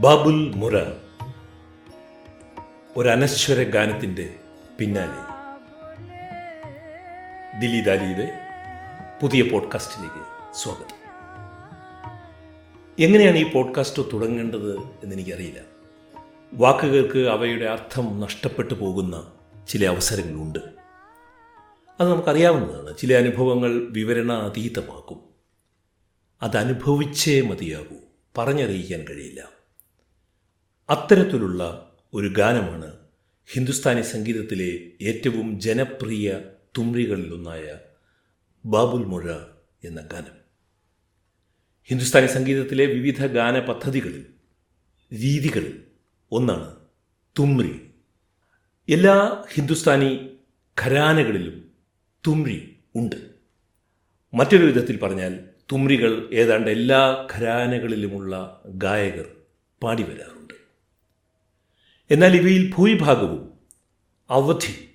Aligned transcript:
ബാബുൽ 0.00 0.52
മുറ. 0.56 0.76
അനശ്വര 3.08 3.62
ഗാനത്തിന്റെ 3.62 4.34
പിന്നാലെ. 4.78 5.22
ദിലി 7.60 7.80
ദാലിയുടെ 7.80 8.32
പുതിയ 9.22 9.42
പോഡ്കാസ്റ്റിലേക്ക് 9.42 10.54
സ്വാഗതം. 10.54 10.96
എങ്ങനെയാണ് 12.98 13.36
ഈ 13.36 13.52
പോഡ്കാസ്റ്റ് 13.52 14.02
തുടങ്ങേണ്ടത് 14.12 14.78
എന്നെനിക്കറിയില്ല. 14.78 15.60
വാക്കുകൾക്ക് 16.52 17.18
അവയുടെ 17.18 17.64
അർത്ഥം 17.64 18.20
നഷ്ടപ്പെട്ടു 18.20 18.74
പോകുന്ന 18.74 19.32
ചില 19.68 19.86
അവസരങ്ങളുണ്ട്. 19.86 20.58
അത് 22.00 22.10
നമുക്കറിയാവുന്നതാണ്. 22.10 22.98
ചില 22.98 23.14
അനുഭവങ്ങൾ 23.14 23.86
വിവരണാതീതമാക്കും. 23.90 25.20
അത് 26.42 26.56
അനുഭവിച്ചേ 26.56 27.40
മതിയാകൂ. 27.40 27.96
പറഞ്ഞറിയിക്കാൻ 28.38 29.00
കഴിയില്ല. 29.00 29.59
അത്തരത്തിലുള്ള 30.90 31.92
ഒരു 32.14 32.28
ഗാനമാണ് 32.28 32.96
ഹിന്ദുസ്ഥാനി 33.52 34.02
സംഗീതത്തിലെ 34.02 34.70
ഏറ്റവും 35.02 35.60
ജനപ്രിയ 35.60 36.40
തുമ്രികളിലൊന്നായ 36.78 37.78
ബാബുൽ 38.64 39.04
മുഴ 39.04 39.34
എന്ന 39.84 40.00
ഗാനം. 40.00 40.36
ഹിന്ദുസ്ഥാനി 41.86 42.26
സംഗീതത്തിലെ 42.26 42.86
വിവിധ 42.86 43.26
ഗാന 43.26 43.60
പദ്ധതികളിൽ 43.60 44.26
രീതികളിൽ 45.12 45.84
ഒന്നാണ് 46.32 46.76
തുമ്രി. 47.38 47.90
എല്ലാ 48.88 49.44
ഹിന്ദുസ്ഥാനി 49.52 50.30
ഖരാനകളിലും 50.82 51.70
തുമ്രി 52.26 52.76
ഉണ്ട്. 52.96 53.16
മറ്റൊരു 54.34 54.64
വിധത്തിൽ 54.64 54.98
പറഞ്ഞാൽ 54.98 55.40
തുമ്രികൾ 55.72 56.28
ഏതാണ്ട് 56.32 56.70
എല്ലാ 56.70 57.26
ഖരാനകളിലുമുള്ള 57.32 58.62
ഗായകർ 58.66 59.28
പാടി 59.82 60.02
വരാറുണ്ട്. 60.02 60.39
എന്നാൽ 62.10 62.36
ഇവയിൽ 62.36 62.74
ഭൂരിഭാഗവും 62.74 63.52
അവധി. 64.30 64.88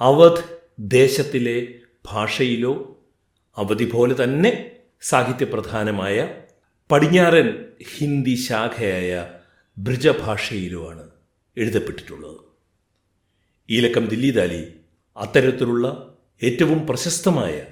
അവധ് 0.00 0.58
ദേശത്തിലെ 0.78 1.68
ഭാഷയിലോ 2.12 2.98
അവധി 3.56 3.84
പോലെ 3.84 4.24
തന്നെ 4.24 4.70
സാഹിത്യപ്രധാനമായ 5.02 6.42
പടിഞ്ഞാറൻ 6.90 7.64
ഹിന്ദി 7.96 8.34
ശാഖയായ 8.34 9.30
ബ്രിജഭാഷയിലോ 9.78 10.90
ആണ് 10.90 11.10
എഴുതപ്പെട്ടിട്ടുള്ളത്. 11.56 12.36
ഈലക്കം 13.70 14.06
ദില്ലിദാലി 14.06 14.74
അത്തരത്തിലുള്ള 15.16 16.14
ഏറ്റവും 16.42 16.86
പ്രശസ്തമായ 16.86 17.66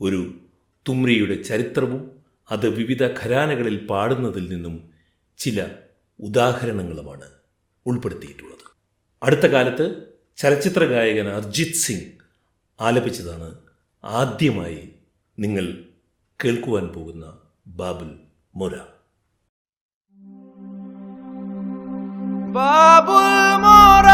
ഒരു 0.00 0.34
തുമ്രിയുടെ 0.88 1.42
ചരിത്രവും 1.42 2.10
അത് 2.50 2.68
വിവിധ 2.68 3.02
ഖരാനകളിൽ 3.02 3.86
പാടുന്നതിൽ 3.86 4.48
നിന്നും 4.48 4.90
ചില 5.38 5.66
ഉദാഹരണങ്ങളുമാണ്. 6.20 7.43
ഉൾപ്പെടുത്തിയിട്ടുള്ളത്. 7.86 8.64
അടുത്ത 9.22 9.46
കാലത്ത് 9.46 10.14
ചലച്ചിത്ര 10.36 10.84
ഗായകൻ 10.84 11.28
അർജിത് 11.28 11.74
സിംഗ് 11.74 12.12
ആലപിച്ചതാണ് 12.80 13.54
ആദ്യമായി 14.04 14.94
നിങ്ങൾ 15.38 15.84
കേൾക്കുവാൻ 16.44 16.86
പോകുന്ന 16.86 17.38
ബാബുൽ 17.66 18.18
മൊര. 18.54 18.74
ബാബുൽ 22.52 23.32
മോറ 23.62 24.08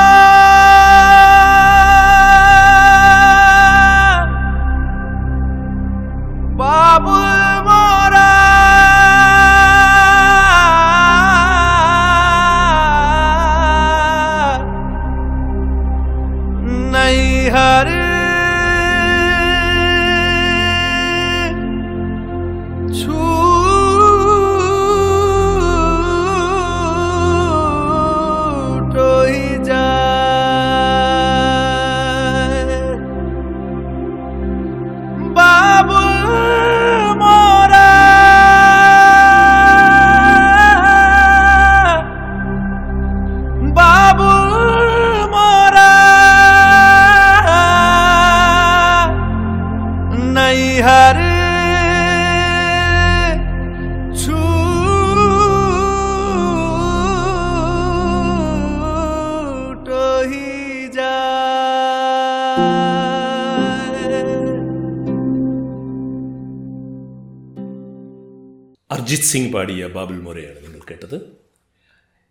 സിംഗ് 69.31 69.53
പാടിയ 69.53 69.87
ബാബുൽ 69.87 70.21
മൊരയാണ് 70.21 70.67
നിങ്ങൾ 70.67 70.81
കേട്ടത്. 70.91 71.21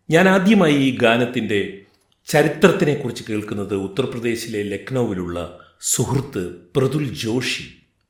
ഞാൻ 0.09 0.29
ആദ്യമായി 0.29 0.73
ഈ 0.73 0.97
ഗാനത്തിന്റെ 0.97 1.81
ചരിത്രത്തിനെക്കുറിച്ച് 2.27 3.23
കേൾക്കുന്നത് 3.29 3.75
ഉത്തർപ്രദേശിലെ 3.75 4.63
ലക്നൌവിലുള്ള 4.63 5.59
സുഹൃത്ത് 5.81 6.55
പ്രതുൽ 6.75 7.13
ജോഷി 7.13 7.63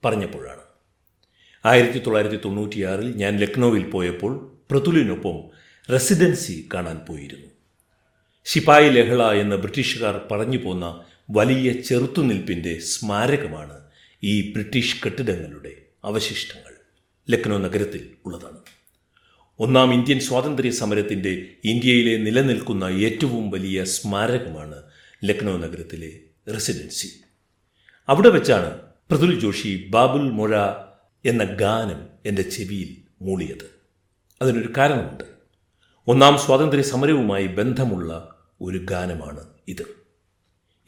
പറഞ്ഞപ്പോഴാണ്. 0.05 0.59
ആയിരത്തി 1.65 1.99
തൊള്ളായിരത്തി 1.99 2.39
തൊണ്ണൂറ്റിയാറിൽ 2.45 3.15
ഞാൻ 3.15 3.37
ലക്നൌവിൽ 3.37 3.89
പോയപ്പോൾ 3.89 4.51
പ്രതുലിനൊപ്പം 4.71 5.37
റെസിഡൻസി 5.91 6.69
കാണാൻ 6.73 6.97
പോയിരുന്നു. 6.97 7.47
ശിപായി 8.45 8.89
ലഹള 8.89 9.31
എന്ന 9.31 9.55
ബ്രിട്ടീഷുകാർ 9.55 10.27
പറഞ്ഞു 10.31 10.57
പോന്ന 10.57 11.03
വലിയ 11.31 11.81
ചെറുത്തുനിൽപ്പിന്റെ 11.81 12.79
സ്മാരകമാണ് 12.79 13.79
ഈ 14.23 14.51
ബ്രിട്ടീഷ് 14.51 15.03
കെട്ടിടങ്ങളുടെ 15.05 15.71
അവശിഷ്ടങ്ങൾ. 16.03 16.73
ലക്നൗ 17.29 17.57
നഗരത്തിൽ 17.57 18.09
ഉള്ളതാണ്. 18.25 18.57
ഒന്നാം 19.59 19.93
ഇന്ത്യൻ 19.93 20.19
സ്വാതന്ത്ര്യ 20.19 20.71
സമരത്തിന്റെ 20.71 21.45
ഇന്ത്യയിലെ 21.63 22.17
നിലനിൽക്കുന്ന 22.17 22.83
ഏറ്റവും 22.83 23.49
വലിയ 23.49 23.83
സ്മാരകമാണ് 23.83 24.83
ലക്നൗ 25.23 25.57
നഗരത്തിലെ 25.57 26.19
റെസിഡൻസി. 26.53 27.07
അവിടെ 28.09 28.29
വെച്ചാണ് 28.29 28.77
പ്രതുൽ 29.09 29.39
ജോഷി 29.39 29.87
ബാബുൽ 29.89 30.21
മൊഴ 30.21 30.57
എന്ന 31.25 31.43
ഗാനം 31.43 32.07
എന്റെ 32.25 32.41
ചെവിയിൽ 32.41 32.95
മൂളിയത്. 33.21 33.69
അതിനൊരു 34.41 34.73
കാരണമുണ്ട്. 34.77 35.23
ഒന്നാം 36.07 36.37
സ്വാതന്ത്ര്യ 36.37 36.83
സമരവുമായി 36.83 37.47
ബന്ധമുള്ള 37.47 38.35
ഒരു 38.61 38.77
ഗാനമാണ് 38.77 39.47
ഇത്. 39.67 39.85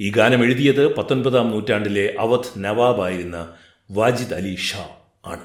ഈ 0.02 0.12
ഗാനം 0.12 0.44
എഴുതിയത് 0.44 0.96
പത്തൊൻപതാം 0.96 1.52
നൂറ്റാണ്ടിലെ 1.52 2.16
അവധ് 2.20 2.54
നവാബായിരുന്ന 2.58 3.54
വാജിദ് 3.92 4.34
അലി 4.34 4.56
ഷാ 4.56 4.90
ആണ്. 5.26 5.44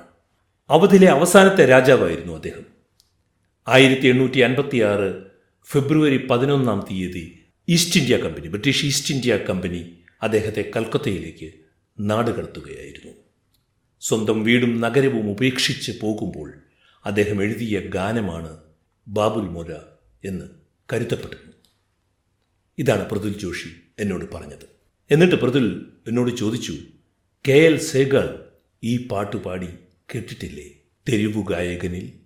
അവധിലെ 0.71 1.07
അവസാനത്തെ 1.07 1.67
രാജാവായിരുന്നു 1.67 2.33
അദ്ദേഹം. 2.33 2.76
ആയിരത്തി 3.67 4.07
എണ്ണൂറ്റി 4.07 4.41
അൻപത്തി 4.41 4.79
ആറ് 4.81 5.23
ഫെബ്രുവരി 5.67 6.27
പതിനൊന്നാം 6.27 6.81
തീയതി 6.91 7.23
East 7.69 8.01
India 8.01 8.17
company 8.17 8.49
British 8.49 8.87
East 8.87 9.15
India 9.15 9.37
company 9.37 9.81
അദ്ദേഹത്തെ 10.23 10.71
കൽക്കത്തയിലേക്ക് 10.77 11.49
നാടുകടത്തുകയായിരുന്നു. 12.01 13.13
സ്വന്തം 14.01 14.45
വീടും 14.45 14.81
നഗരവും 14.81 15.31
ഉപേക്ഷിച്ച് 15.31 15.93
പോകുമ്പോൾ 16.03 16.49
അദ്ദേഹം 17.05 17.43
എഴുതിയ 17.43 17.81
ഗാനമാണ് 17.81 18.53
ബാബുൽ 19.09 19.49
മോര 19.49 19.73
എന്ന് 20.25 20.47
കരുതപ്പെടുന്നു 20.93 21.53
ഇതാണ് 22.79 23.11
പ്രതുൽ 23.11 23.39
ജോഷി 23.39 23.71
എന്നോട് 23.99 24.25
പറഞ്ഞത്. 24.35 24.67
എന്നിട്ട് 25.11 25.35
പ്രതുൽ 25.35 25.67
എന്നോട് 26.09 26.37
ചോദിച്ചു 26.37 26.73
കെ 27.49 27.59
എൽ 27.67 27.79
സേഗൾ 27.79 28.45
ഈ 28.85 29.07
പാട്ട് 29.09 29.37
പാടി 29.37 29.69
കേട്ടിട്ടില്ലേ? 30.15 30.69
തെരുവു 31.09 31.43
ഗായകനിൽ 31.51 32.26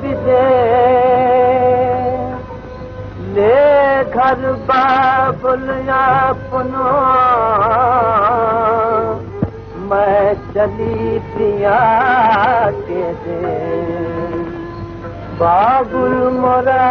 विदे 0.04 0.48
ले 3.34 4.04
घर 4.04 4.42
बाबुल 4.72 5.68
अपनो 5.90 6.90
मैं 9.90 10.34
चली 10.54 11.20
पिया 11.20 11.80
के 12.72 13.04
दे। 13.14 14.13
बाबुल 15.44 16.14
मोरा 16.34 16.84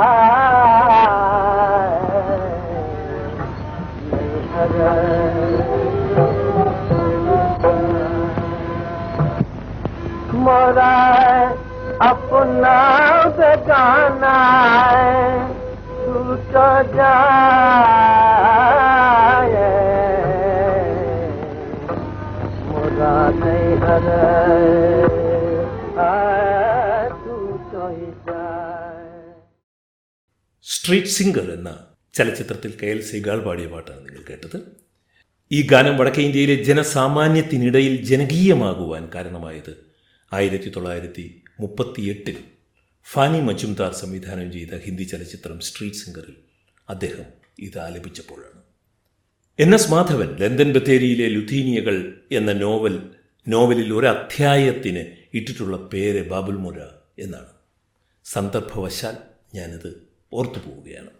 मोरा 10.44 10.94
अपना 12.08 12.76
बेगाना 13.38 14.36
छूट 16.04 16.54
जाए। 16.96 18.18
സ്ട്രീറ്റ് 30.64 31.08
സിംഗർ 31.08 31.52
എന്ന 31.52 31.86
ചലച്ചിത്രത്തിൽ 32.14 32.78
കെ 32.82 32.86
എൽ 32.86 33.00
സിഗാൾ 33.02 33.40
പാടിയ 33.40 33.66
പാട്ടാണ് 33.66 34.08
നിങ്ങൾ 34.08 34.24
കേട്ടത്. 34.30 34.62
ഈ 35.52 35.66
ഗാനം 35.66 35.98
വടക്കേ 35.98 36.22
ഇന്ത്യയിലെ 36.22 36.62
ജനസാമാന്യത്തിനിടയിൽ 36.62 38.04
ജനകീയമാകുവാൻ 38.04 39.10
കാരണമായത് 39.14 39.88
ആയിരത്തി 40.32 40.72
തൊള്ളായിരത്തി 40.76 41.42
മുപ്പത്തിയെട്ടിൽ 41.60 42.36
ഫാനി 43.04 43.40
മജുംദാർ 43.40 43.92
സംവിധാനം 43.92 44.52
ചെയ്ത 44.52 44.74
ഹിന്ദി 44.74 45.02
ചലച്ചിത്രം 45.02 45.60
സ്ട്രീറ്റ് 45.60 45.96
സിംഗറിൽ 45.96 46.36
അദ്ദേഹം 46.88 47.24
ഇത് 47.58 47.78
ആലപിച്ചപ്പോഴാണ്. 47.78 48.62
എൻ 49.58 49.74
എസ് 49.74 49.90
മാധവൻ 49.90 50.36
ലണ്ടൻ 50.36 50.72
ബത്തേരിയിലെ 50.72 51.28
ലുധീനിയകൾ 51.28 52.22
എന്ന 52.32 52.52
നോവൽ 52.52 53.10
നോവലിൽ 53.48 53.92
ഒരു 53.92 54.06
അധ്യായത്തിന് 54.06 55.16
ഇട്ടിട്ടുള്ള 55.34 55.76
പേര് 55.76 56.28
ബാബുൽ 56.28 56.56
മുര 56.56 56.80
എന്നാണ്. 57.18 57.46
സന്ദർഭവശാൽ 58.24 59.16
ഞാനത് 59.54 60.08
ഓർത്തു 60.32 60.58
പോവുകയാണ്. 60.58 61.10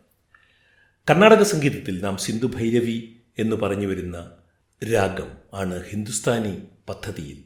കർണാടക 1.11 1.43
സംഗീതത്തിൽ 1.43 2.01
നാം 2.01 2.17
സിന്ധു 2.17 2.47
ഭൈരവി 2.47 3.17
എന്ന് 3.39 3.57
പറഞ്ഞു 3.57 3.87
വരുന്ന 3.87 4.31
രാഗം 4.93 5.37
ആണ് 5.55 5.85
ഹിന്ദുസ്ഥാനി 5.85 6.59
പദ്ധതിയിൽ 6.89 7.45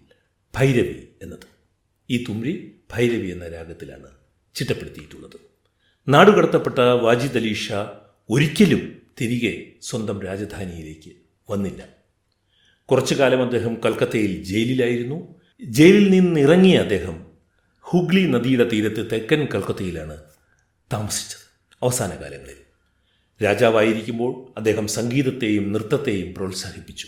ഭൈരവി 0.55 1.09
എന്നത്. 1.23 1.47
ഈ 2.11 2.25
തുമ്രി 2.29 2.75
ഭൈരവി 2.93 3.27
എന്ന 3.27 3.49
രാഗത്തിലാണ് 3.49 4.07
ചിട്ടപ്പെടുത്തിയിട്ടുള്ളത്. 4.55 5.41
നാടുകടത്തപ്പെട്ട 6.09 6.79
വാജിദ് 6.79 7.37
അലി 7.37 7.55
ഷാ 7.55 8.01
ഒരിക്കലും 8.31 9.03
തിരികെ 9.21 9.73
സ്വന്തം 9.83 10.23
രാജധാനിയിലേക്ക് 10.23 11.13
വന്നില്ല. 11.51 12.02
കുറച്ചു 12.87 13.15
കാലം 13.15 13.43
അദ്ദേഹം 13.43 13.75
കൽക്കത്തയിൽ 13.85 14.45
ജയിലിലായിരുന്നു. 14.45 15.35
ജയിലിൽ 15.65 16.11
നിന്ന് 16.11 16.41
ഇറങ്ങിയ 16.41 16.79
അദ്ദേഹം 16.79 17.27
ഹുഗ്ലി 17.81 18.27
നദിയുടെ 18.27 18.69
തീരത്ത് 18.69 19.11
തെക്കൻ 19.11 19.49
കൽക്കത്തയിലാണ് 19.55 20.17
താമസിച്ചത്. 20.93 21.41
അവസാന 21.83 22.11
കാലങ്ങളിൽ 22.11 22.55
രാജാവായിരിക്കുമ്പോൾ 23.45 24.59
അദ്ദേഹം 24.59 24.89
സംഗീതത്തെയും 24.89 25.73
നൃത്തത്തെയും 25.73 26.35
പ്രോത്സാഹിപ്പിച്ചു. 26.35 27.07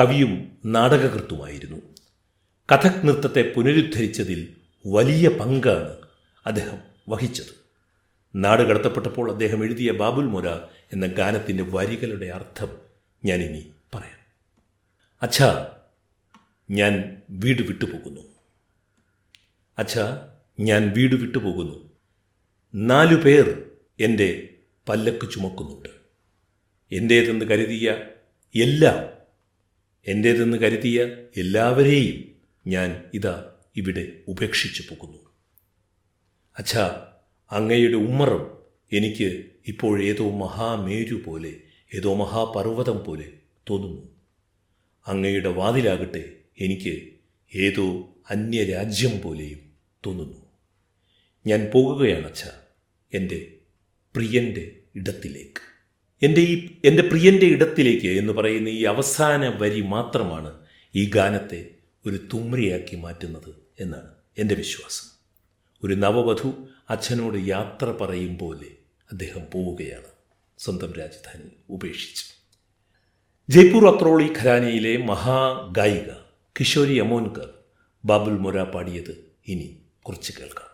കവിയും 0.00 0.58
നാടകകൃത്തുമായിരുന്നു. 0.64 1.76
കഥക് 2.72 3.08
നൃത്തത്തെ 3.08 3.52
പുനരുദ്ധരിച്ചതിൽ 3.56 4.48
വലിയ 4.86 5.28
പങ്കാണ് 5.28 5.96
അദ്ദേഹം 6.46 6.78
വഹിച്ചത്. 7.08 7.64
നാട് 8.36 8.62
കടത്തപ്പെട്ടപ്പോൾ 8.62 9.32
അദ്ദേഹം 9.32 9.64
എഴുതിയ 9.64 9.92
ബാബുൽ 9.92 10.24
മൊര 10.24 10.48
എന്ന 10.92 11.06
ഗാനത്തിന്റെ 11.06 11.64
വരികളുടെ 11.64 12.26
അർത്ഥം 12.26 12.68
ഞാനിനി 13.24 13.66
അച്ഛാ 15.24 15.76
ഞാൻ 16.70 17.22
വീട് 17.30 17.62
വിട്ടുപോകുന്നു 17.62 18.20
അച്ഛ 19.78 19.98
ഞാൻ 20.60 20.90
വീട് 20.90 21.14
വിട്ടുപോകുന്നു 21.14 21.90
നാലു 22.74 23.16
പേർ 23.16 23.70
എന്റെ 24.00 24.54
പല്ലക്ക് 24.88 25.30
ചുമക്കുന്നുണ്ട്. 25.30 25.88
എന്റേതെന്ന് 26.92 27.44
കരുതിയ 27.44 27.96
എല്ലാം 28.54 29.18
എന്റേതെന്ന് 30.06 30.56
കരുതിയ 30.56 31.04
എല്ലാവരെയും 31.36 32.24
ഞാൻ 32.66 33.04
ഇതാ 33.14 33.54
ഇവിടെ 33.76 34.12
ഉപേക്ഷിച്ചു 34.28 34.82
പോകുന്നു. 34.82 35.18
അച്ഛ 36.58 36.76
അങ്ങയുടെ 37.50 37.96
ഉമ്മറം 37.96 38.58
എനിക്ക് 38.92 39.44
ഇപ്പോൾ 39.66 40.02
ഏതോ 40.02 40.30
മഹാമേരു 40.30 41.22
പോലെ 41.26 41.60
ഏതോ 41.94 42.14
മഹാപർവതം 42.14 43.04
പോലെ 43.04 43.32
തോന്നുന്നു. 43.70 44.13
അങ്ങയുടെ 45.06 45.48
വാതിലാകട്ടെ 45.48 46.34
എനിക്ക് 46.60 47.02
ഏതോ 47.54 48.08
അന്യരാജ്യം 48.30 49.20
പോലെയും 49.20 49.58
തോന്നുന്നു. 50.06 50.46
ഞാൻ 51.46 51.70
പോകുകയാണ് 51.74 52.26
അച്ഛ 52.26 52.44
എന്റെ 53.14 53.54
പ്രിയന്റെ 54.16 54.76
ഇടത്തിലേക്ക്. 54.94 55.74
എന്റെ 56.22 56.40
ഈ 56.40 56.76
എന്റെ 56.84 57.02
പ്രിയന്റെ 57.02 57.46
ഇടത്തിലേക്ക് 57.46 58.06
എന്ന് 58.06 58.32
പറയുന്ന 58.32 58.68
ഈ 58.68 58.84
അവസാന 58.84 59.48
വരി 59.48 59.80
മാത്രമാണ് 59.80 60.58
ഈ 60.94 61.10
ഗാനത്തെ 61.10 61.70
ഒരു 62.06 62.16
തുമ്രിയാക്കി 62.16 62.96
മാറ്റുന്നത് 62.96 63.54
എന്നാണ് 63.80 64.14
എന്റെ 64.38 64.54
വിശ്വാസം. 64.54 65.14
ഒരു 65.84 65.94
നവവധു 65.94 66.68
അച്ഛനോട് 66.90 67.38
യാത്ര 67.48 67.90
പറയും 67.90 68.38
പോലെ 68.38 68.66
അദ്ദേഹം 69.12 69.46
പോവുകയാണ്. 69.52 70.06
സ്വന്തം 70.58 70.92
രാജധാനി 70.92 71.50
ഉപേക്ഷിച്ച്. 71.68 72.33
ജയ്പൂർ 73.48 73.84
അത്രോളി 73.88 74.28
ഖരാനയിലെ 74.38 74.92
മഹാഗായിക 75.08 76.10
കിഷോരി 76.56 76.96
അമോൻകർ 76.98 77.48
ബാബുൽ 78.04 78.36
മൊര 78.44 78.62
പാടിയത് 78.74 79.14
ഇനി 79.46 79.68
കുറച്ച് 80.02 80.32
കേൾക്കാം. 80.38 80.70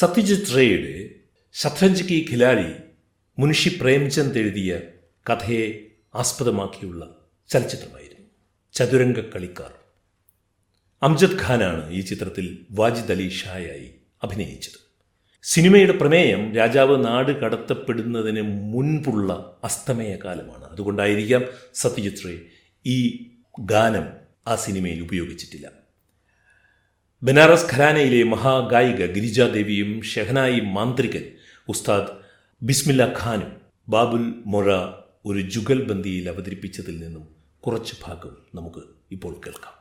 സത്യജിത് 0.00 0.56
റേയുടെ 0.56 1.10
ശത്രഞ്ച് 1.52 2.04
കി 2.04 2.26
ഖിലാരി 2.30 2.72
മുൻഷി 3.38 3.78
പ്രേംചന്ദ് 3.80 4.38
എഴുതിയ 4.38 4.80
കഥയെ 5.30 5.78
ആസ്പദമാക്കിയുള്ള 6.14 7.16
ചലച്ചിത്രമായിരുന്നു. 7.48 8.26
ചതുരംഗ 8.72 9.20
കളിക്കാർ. 9.20 9.72
അംജദ് 11.02 11.42
ഖാനാണ് 11.42 11.90
ഈ 11.90 12.00
ചിത്രത്തിൽ 12.00 12.66
വാജിദ് 12.70 13.12
അലി 13.12 13.28
ഷായായി 13.28 13.94
അഭിനയിച്ചത്. 14.22 14.80
സിനിമയുടെ 15.42 15.92
പ്രമേയം 15.92 16.54
രാജാവ് 16.54 17.04
നാട് 17.04 17.40
കടത്തപ്പെടുന്നതിന് 17.40 18.42
മുൻപുള്ള 18.42 19.60
അസ്തമയ 19.64 20.16
കാലമാണ്. 20.24 20.64
അതുകൊണ്ടായിരിക്കാം 20.64 21.44
സത്യജിത് 21.74 22.26
റേ 22.26 22.40
ഈ 22.86 23.30
ഗാനം 23.60 24.06
ആ 24.46 24.56
സിനിമയിൽ 24.56 25.02
ഉപയോഗിച്ചിട്ടില്ല. 25.02 25.79
ബനാറസ് 27.22 27.66
ഖരാനയിലെ 27.72 28.24
മഹാഗായിക 28.24 29.06
ഗിരിജാദേവിയും 29.06 29.90
ഷെഹനായി 30.02 30.60
മാന്ത്രികൻ 30.60 31.24
ഉസ്താദ് 31.68 32.14
ബിസ്മില്ല 32.62 33.02
ഖാനും 33.18 33.50
ബാബുൽ 33.88 34.24
മൊറ 34.46 34.68
ഒരു 35.24 35.40
ജുഗൽബന്ദിയിൽ 35.40 36.28
അവതരിപ്പിച്ചതിൽ 36.28 36.96
നിന്നും 37.00 37.26
കുറച്ച് 37.60 37.94
ഭാഗം 38.04 38.32
നമുക്ക് 38.54 38.82
ഇപ്പോൾ 39.10 39.34
കേൾക്കാം. 39.44 39.74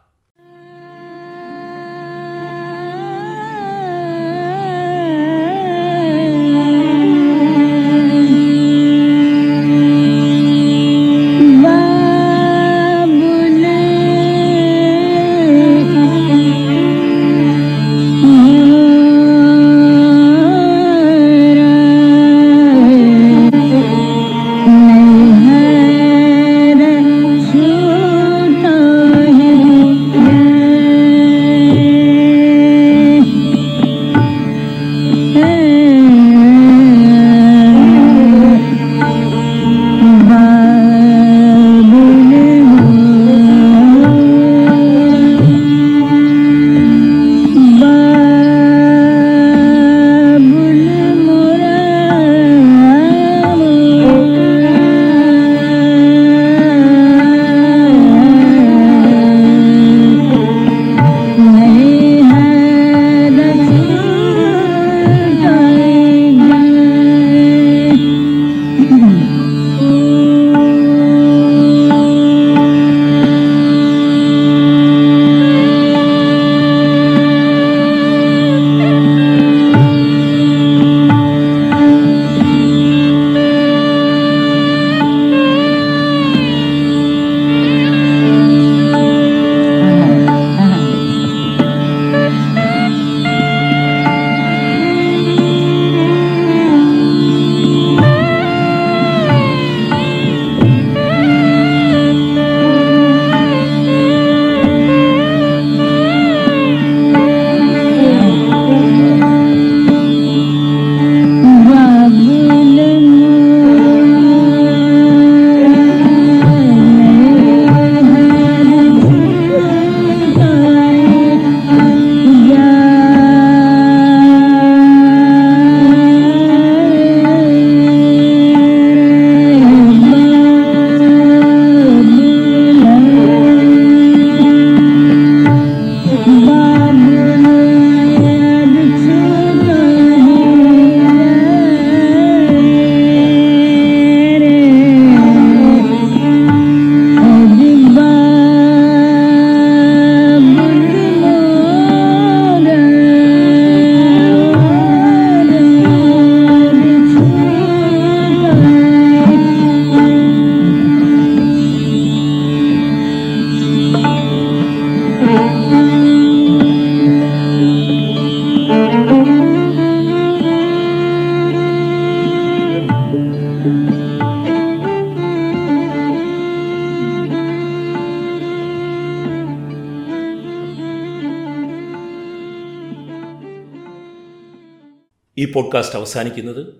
പോഡ്കാസ്റ്റ് 185.52 185.96
അവസാനിക്കുന്നത് 185.96 186.74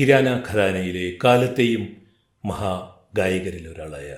കിരാന 0.00 0.44
ഖരാനയിലെ 0.50 1.18
കാലത്തെയും 1.24 2.06
മഹാഗായകരിൽ 2.44 3.68
ഒരാളായ 3.68 4.16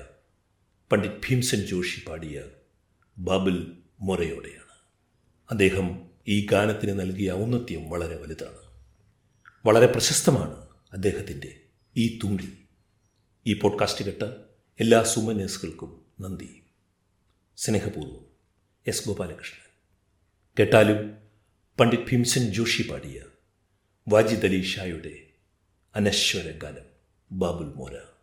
പണ്ഡിറ്റ് 0.93 1.17
ഭീംസൻ 1.17 1.59
ജോഷി 1.59 2.09
പാടിയ 2.09 2.45
ബാബുൽ 3.19 3.73
മൊറയോടെയാണ്. 4.01 4.75
അദ്ദേഹം 5.51 6.07
ഈ 6.29 6.47
ഗാനത്തിന് 6.47 7.01
നൽകിയ 7.01 7.33
ഔന്നത്യം 7.33 7.91
വളരെ 7.91 8.17
വലുതാണ്. 8.17 8.85
വളരെ 9.67 9.87
പ്രശസ്തമാണ് 9.87 10.67
അദ്ദേഹത്തിന്റെ 10.93 11.61
ഈ 11.97 12.19
തുമ്പി 12.25 12.59
ഈ 13.47 13.53
പോഡ്കാസ്റ്റ് 13.53 14.05
കേട്ട 14.05 14.23
എല്ലാ 14.81 15.03
സുമനേഴ്സുകൾക്കും 15.03 16.03
നന്ദി. 16.21 16.63
സ്നേഹപൂർവം 17.57 18.27
എസ് 18.87 19.09
ഗോപാലകൃഷ്ണൻ. 19.09 19.71
കേട്ടാലും 20.59 21.17
പണ്ഡിറ്റ് 21.81 22.11
ഭീംസൻ 22.11 22.53
ജോഷി 22.53 22.83
പാടിയ 22.83 23.23
വാജിദ് 24.09 24.45
അലി 24.45 24.63
ഷായുടെ 24.63 25.15
അനശ്വര 25.95 26.51
ഗാനം 26.51 26.87
ബാബുൽ 27.33 27.73
മോര. 27.77 28.16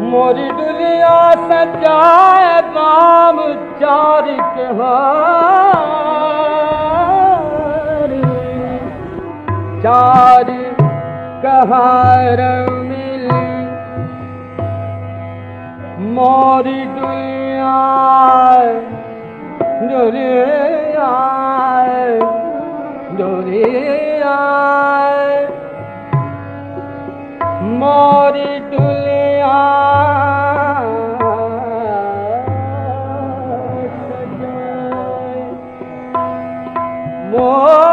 मोरी 0.09 0.49
नाम 2.75 3.37
चार 3.79 4.25
चार 9.83 10.47
कहार 11.45 12.41
मिली। 12.71 13.45
मोरी 16.13 16.85
दुनिया 16.85 17.75
दुनिया 19.89 21.42
দরিয়ায় 23.19 25.03
মরি 27.79 28.51
তুলিয়া 28.69 29.59
মো 37.31 37.92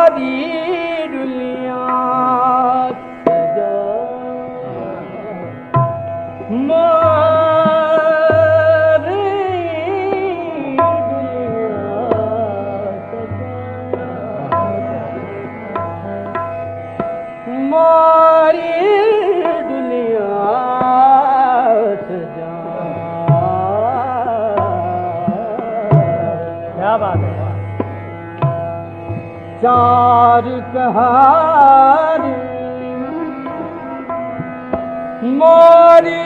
मोरी। 35.41 36.21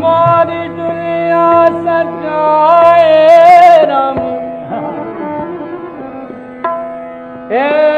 मोरी 0.00 0.62
दुनिया 0.76 1.48
सजाए 1.84 3.08
राम 3.92 4.18
ए 7.52 7.93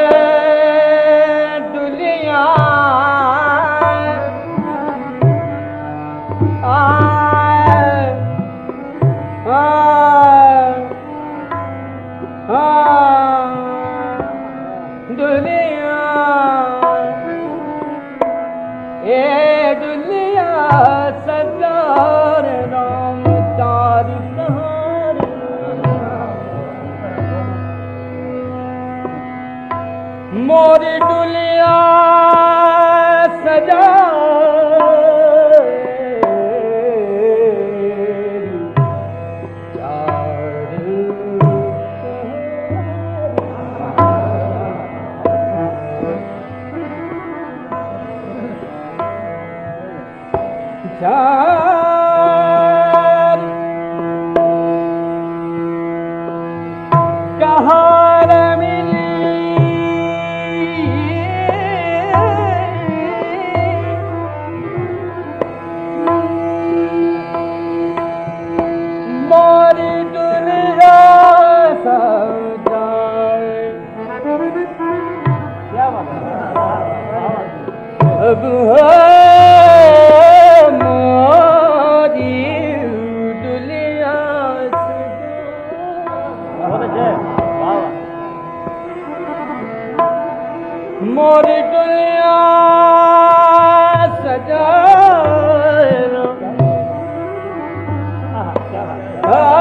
Oh. 99.29 99.56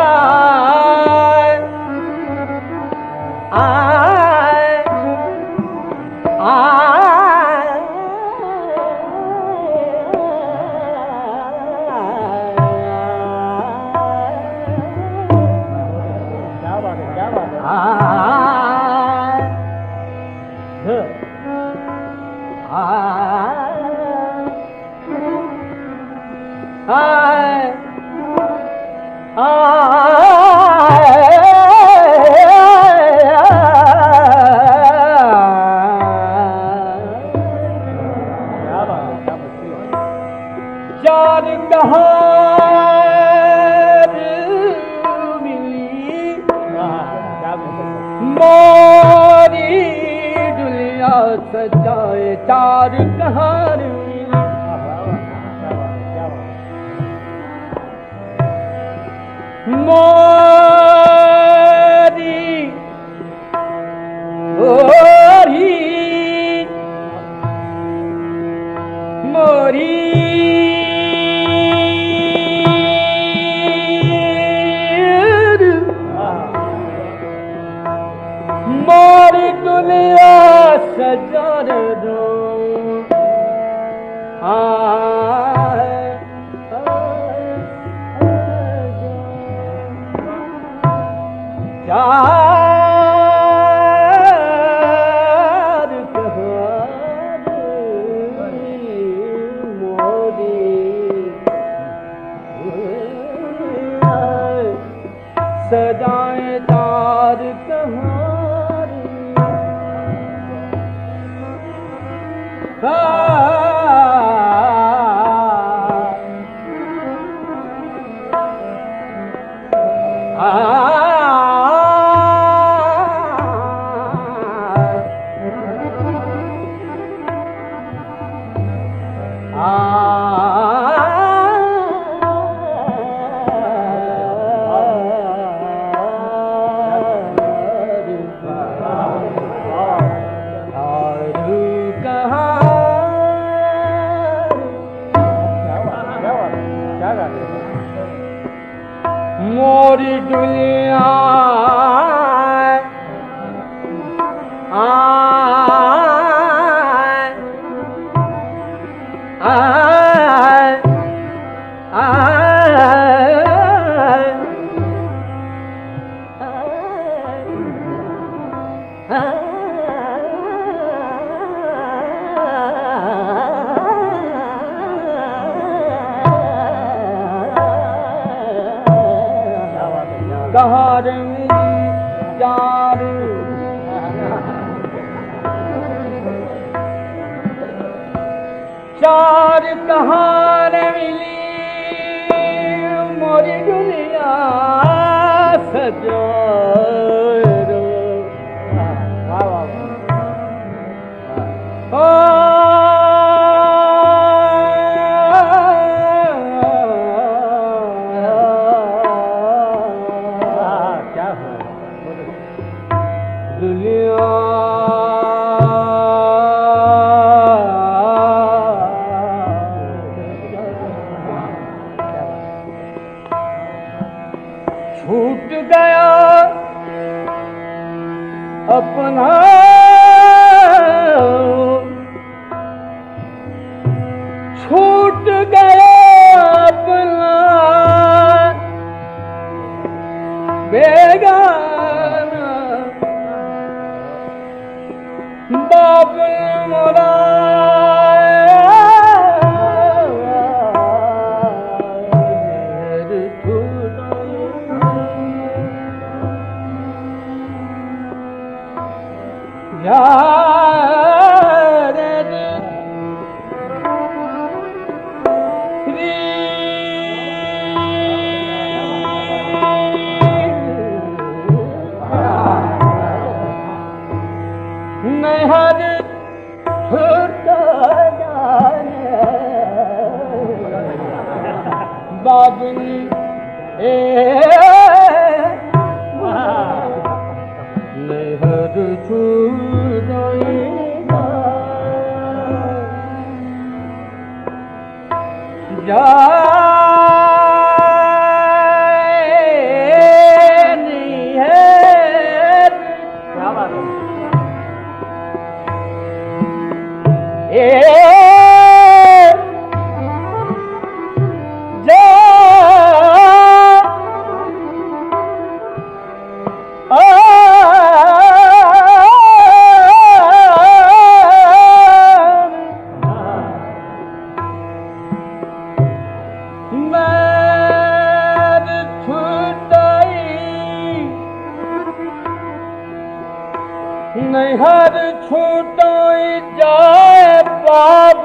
घर 334.57 334.95
छूटाई 335.23 336.41
जाए 336.59 337.43
पाप 337.65 338.16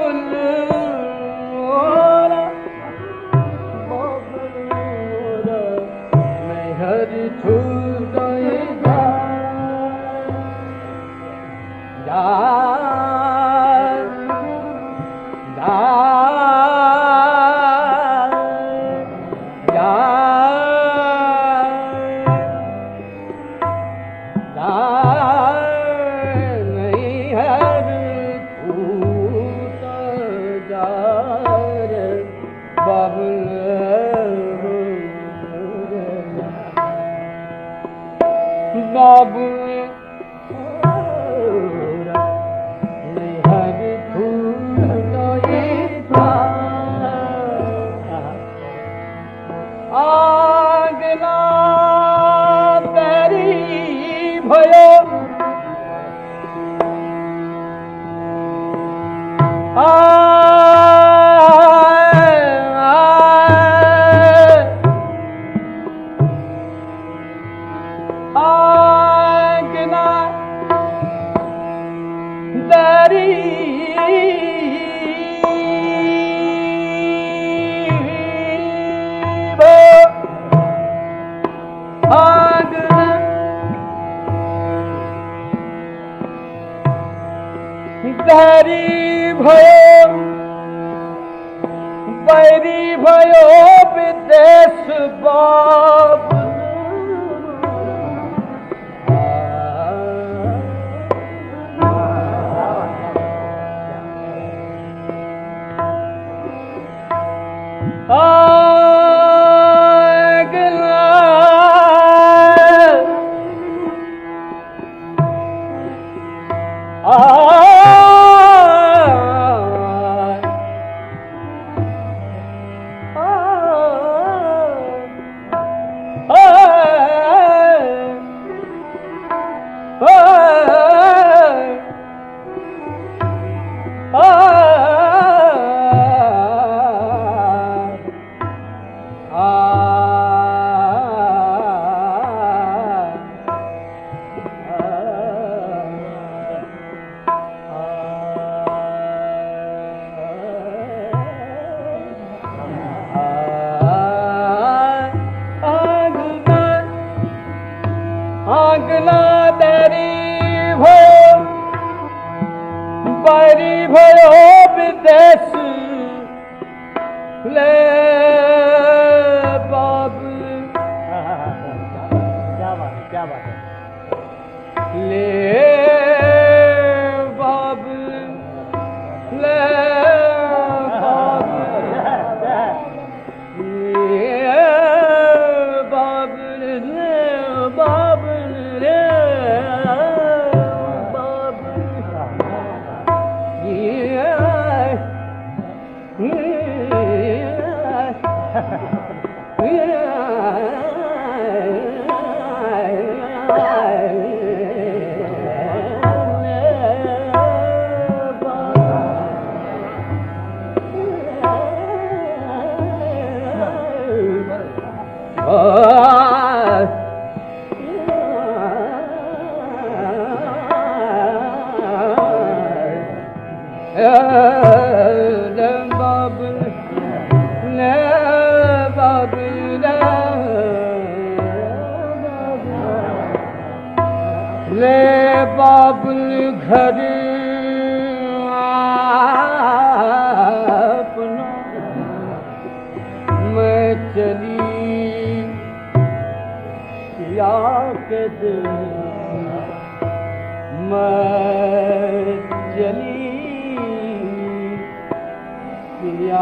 Oh! 59.83 60.20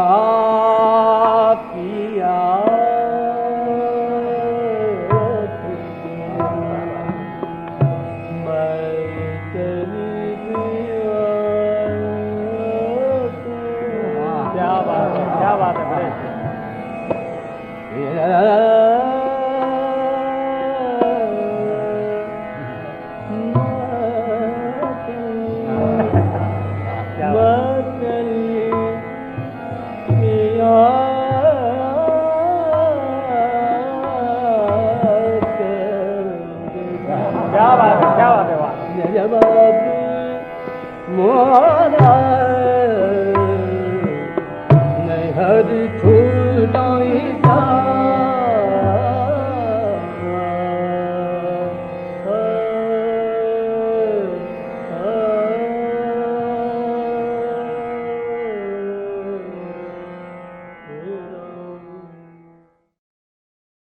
Allah. 0.00 0.39